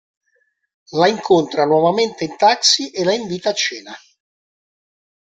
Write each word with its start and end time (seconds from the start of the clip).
La 0.99 1.07
incontra 1.09 1.63
nuovamente 1.63 2.23
in 2.23 2.35
taxi 2.35 2.89
e 2.89 3.03
la 3.03 3.13
invita 3.13 3.51
a 3.51 3.53
cena. 3.53 3.95